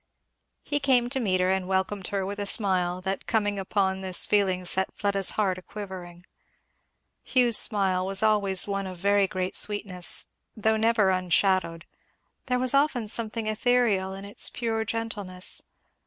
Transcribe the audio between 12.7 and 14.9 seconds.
often something ethereal in its pure